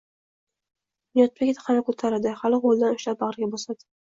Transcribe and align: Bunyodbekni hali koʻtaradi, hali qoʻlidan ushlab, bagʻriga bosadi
Bunyodbekni 1.11 1.55
hali 1.67 1.83
koʻtaradi, 1.91 2.33
hali 2.41 2.61
qoʻlidan 2.65 2.97
ushlab, 2.99 3.21
bagʻriga 3.23 3.53
bosadi 3.55 3.89